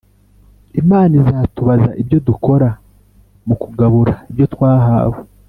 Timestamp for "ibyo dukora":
2.01-2.69